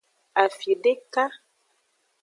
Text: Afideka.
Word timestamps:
Afideka. 0.43 1.23